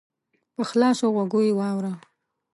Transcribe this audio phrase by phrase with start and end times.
[0.55, 1.93] په خلاصو غوږو یې واوره!